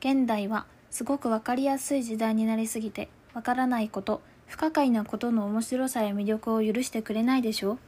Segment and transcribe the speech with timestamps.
[0.00, 7.78] 現代はすごくわかりやすい時代になりすぎてわからないこと不可解なことの面白さや魅力を許してくれないでしょう。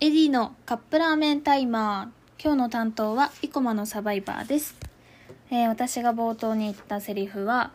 [0.00, 2.22] エディのカップラーメンタイマー。
[2.42, 4.74] 今日の担当は生駒のサバイバーです、
[5.52, 7.70] えー私が冒頭に言ったセリフは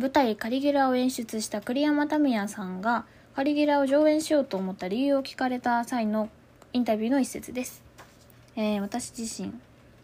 [0.00, 3.04] 舞台カリギュラを演出した栗山民也さんが
[3.36, 6.30] カリギュラを上演しようと思った理由を聞かれた際の
[6.72, 7.82] インタビューの一節です、
[8.56, 9.52] えー私自身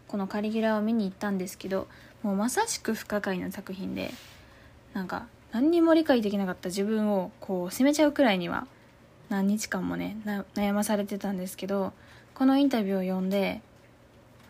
[0.06, 1.88] このカリギュラを見に行ったんですけど
[2.23, 4.10] もうまさしく不可解な作品で
[4.92, 8.66] なんか何にも理解できなかった自分をこう責めちゃうくらいには
[9.30, 10.18] 何日間もね
[10.54, 11.95] 悩まされてたんですけど
[12.34, 13.62] このインタビューを読んで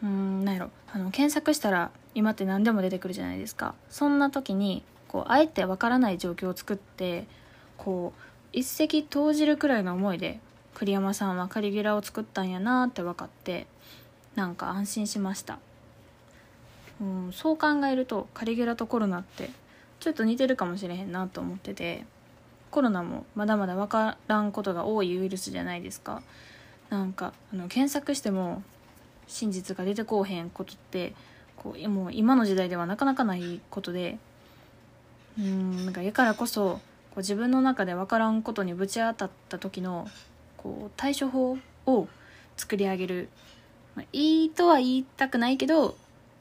[0.03, 3.75] うーんなんやろあの検索したら今って何でも出てくるじゃないですか。
[3.91, 7.27] そんな時にこうあえてわからない状況を作って
[7.77, 8.21] こう
[8.53, 10.41] 一石投じるくらいの思いで
[10.75, 13.67] 栗山さんはカリギュラを作ったんやなって分かって
[14.35, 15.59] なんか安心しました。
[17.01, 19.51] うんそう考えるとカリギュラとコロナって
[20.01, 22.07] ちょっと似てるかもしれへんなと思ってて
[22.71, 26.23] コロナもまだまだ分からんことが多いウイルスじゃないですか。
[26.91, 28.63] なんかあの検索しても
[29.27, 31.15] 真実が出てこうへんことって
[31.57, 34.19] こうもう今の時代ではなかなかないことで
[35.39, 40.09] うんなんかやからこそこう自分の中で分からんことにぶち当たった時の
[40.57, 42.09] こう対処法を
[42.57, 43.29] 作り上げる、
[43.95, 45.97] まあ、いいとは言いたくないけど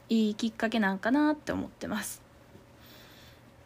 [0.08, 2.22] いいきっかけなんかなって思ってます、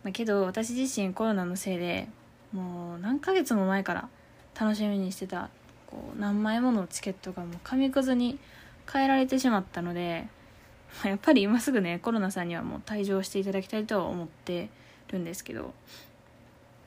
[0.02, 2.08] ま、けど私自身コロナのせいで
[2.52, 4.08] もう何ヶ月も前から
[4.58, 5.50] 楽しみにしてた
[5.86, 8.38] こう何枚ものチケットがもう紙くずに
[8.92, 10.26] 変えられてしまったので、
[11.02, 14.68] まあやっぱり今すぐねコロナさんにはもう退場していただきたいとは思って
[15.12, 15.72] るんですけど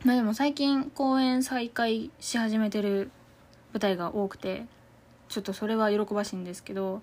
[0.03, 3.11] まあでも最近公演再開し始めてる
[3.73, 4.65] 舞台が多くて
[5.29, 7.01] ちょっとそれは喜ばしいんですけど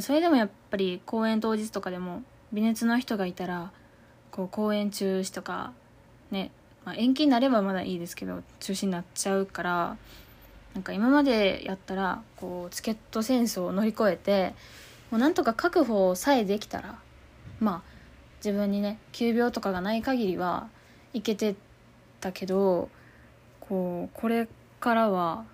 [0.00, 2.22] それでもやっぱり公演当日とかでも
[2.52, 3.72] 微熱の人がいたら
[4.30, 5.72] こう公演中止とか
[6.30, 6.50] ね、
[6.84, 9.96] まあ、延期になればまだいいですけど中止になっちゃうから
[10.74, 14.54] なんか今までやったらこうチケット戦争を乗り越えて
[15.10, 16.98] もうなんとか確保さえできたら
[17.58, 17.99] まあ
[18.44, 20.68] 自分にね急病とかがない限りは
[21.12, 21.54] いけて
[22.20, 22.88] たけど
[23.60, 24.48] こうこれ
[24.80, 25.44] からは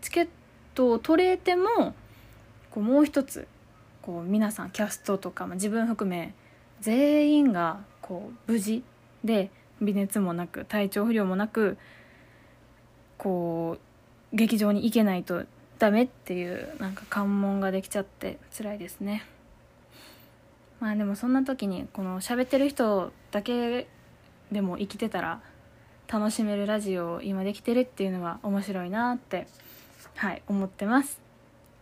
[0.00, 0.28] チケッ
[0.74, 1.94] トを取れても
[2.70, 3.46] こうもう一つ
[4.02, 6.34] こう皆さんキャストとか、まあ、自分含め
[6.80, 8.82] 全員がこう無事
[9.24, 9.50] で
[9.80, 11.76] 微熱もなく体調不良もなく
[13.16, 13.78] こ
[14.32, 15.44] う劇場に行けないと
[15.78, 19.24] ダメっていうなんか関門ができちゃって辛いですね。
[20.80, 23.88] まあでもそんな時にこの喋ってる人だけ
[24.52, 25.40] でも生きてたら
[26.10, 29.46] 楽しめるラジオを今できてるっていうのは面白いなって
[30.16, 31.20] はい思ってます。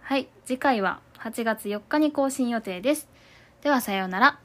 [0.01, 3.09] はい次回は8月4日に更新予定です。
[3.63, 4.41] ではさようなら。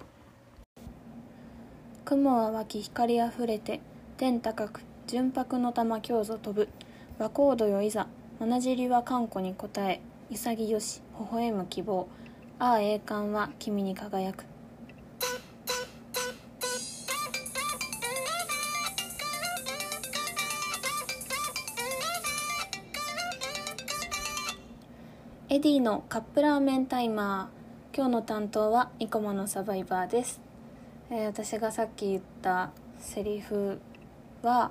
[2.06, 3.80] 雲は湧き光あふれて
[4.18, 6.70] 天高く純白の玉京ぞ飛ぶ。
[7.18, 8.08] 和コードよいざ
[8.40, 10.02] 七尻は看護に答え
[10.32, 12.08] 潔し微笑む希望。
[12.64, 14.46] ああ栄冠は君に輝く。
[25.50, 27.98] エディのカップラーメンタイマー。
[27.98, 30.40] 今日の担当は生駒のサバイバーです、
[31.10, 33.82] えー私がさっき言ったセリフ
[34.44, 34.70] は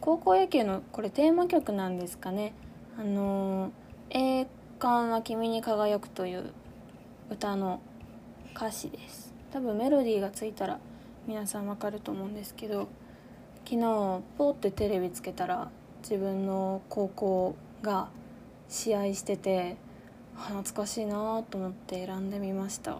[0.00, 2.52] 高校野球のこれテーマ曲なんですかね。
[2.96, 4.46] あのー栄
[4.78, 6.52] 冠は君に輝く」という
[7.30, 7.80] 歌の
[8.54, 9.32] 歌詞です。
[9.52, 10.78] 多分メロディーがついたら
[11.26, 12.88] 皆さんわかると思うんですけど
[13.64, 13.80] 昨日
[14.36, 15.70] ポーってテレビつけたら
[16.02, 18.08] 自分の高校が
[18.68, 19.76] 試合してて
[20.36, 22.98] 懐かしいなと思って選んでみました。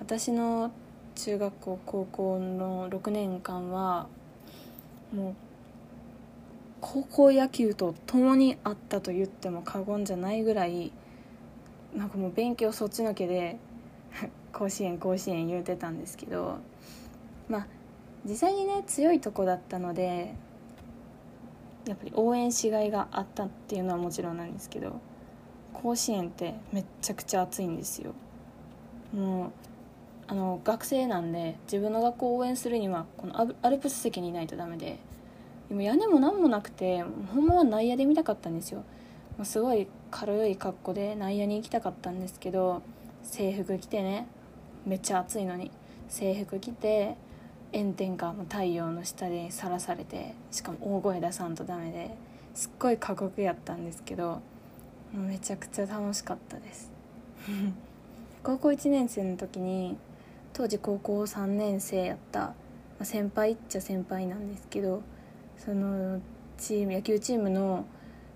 [0.00, 0.70] 私の
[1.14, 4.06] 中学校高校の6年間は
[5.14, 5.34] もう
[6.80, 10.92] 高校野球と共にあったと言っても過言じゃないぐらい
[11.94, 13.58] なんかもう勉強そっちのけで
[14.52, 16.58] 甲子園甲子園言うてたんですけど
[17.48, 17.66] まあ
[18.24, 20.34] 実際にね強いとこだったので
[21.86, 25.00] やっぱり応援しがいがあったっていうのはもちろんなんですけど
[25.72, 28.12] 甲子園ってめちゃくちゃ暑いんですよ。
[29.14, 29.50] もう
[30.26, 34.98] あの学生なんで自分の学校を応援するにはこのアルプス席にいないとダメで
[35.70, 37.02] でも屋根も何もなくて
[37.32, 38.84] ほんまは内野で見たかったんですよ。
[39.38, 42.82] もうすごい軽い格好で内野に行きたかったんですけど
[43.22, 44.26] 制服着てね
[44.84, 45.70] めっちゃ暑いのに
[46.08, 47.16] 制服着て
[47.72, 52.16] 炎天下の太陽の下でさらされてしかも大声出さんとダメで
[52.54, 54.40] すっごい過酷やったんですけど
[55.12, 56.90] もうめちゃくちゃ楽しかったです。
[58.42, 59.96] 高校1年生の時に
[60.52, 62.54] 当時高校3年生やった、
[62.98, 65.02] ま、先輩っちゃ先輩なんですけど
[65.56, 66.20] その
[66.56, 67.84] チーム野球チームの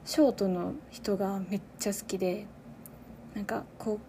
[0.05, 2.47] ショートの人がめっちゃ好きで
[3.35, 4.01] なんか高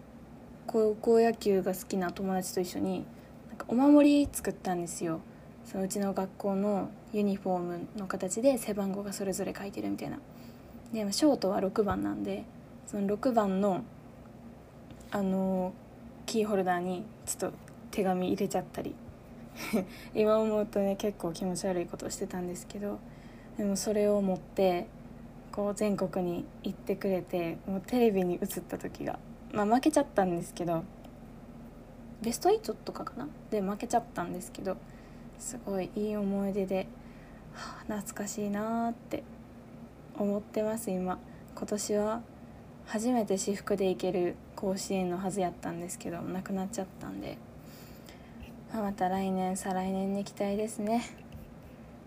[0.66, 3.06] 校野球が好きな友達と一緒に
[3.48, 5.20] なんかお守り作ったんですよ。
[5.64, 10.18] そのうちの学校のユニフォームの形で背番号がそれぞれ書いてるみたいな。
[10.92, 12.44] でショートは6番なんで
[12.86, 13.84] その6番の
[15.10, 15.72] あの
[16.26, 17.56] キーホルダーにちょっと
[17.92, 18.94] 手紙入れちゃったり。
[20.14, 22.98] 今思うとね結構気持ち悪いことをしてたんですけど
[23.56, 24.88] でもそれを持って
[25.54, 29.20] こう全国に行ってくれてもうテレビに映った時が
[29.52, 30.82] まあ負けちゃったんですけど
[32.22, 33.28] ベスト8とかかな？
[33.52, 34.76] で負けちゃったんですけど
[35.38, 36.88] すごいいい思い出で、
[37.52, 39.22] はあ、懐かしいなって
[40.18, 41.20] 思ってます今。
[41.54, 42.22] 今年は
[42.86, 47.38] 初めて私服で行ける甲子園のはずやったんですけどなくなっちゃったんで、
[48.72, 51.04] まあ、また来年再来年に行きたいですね。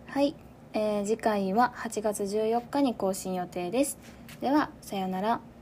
[0.07, 0.35] はい、
[0.73, 3.97] えー、次回は8月14日に更新予定です。
[4.41, 5.56] ではさようなら。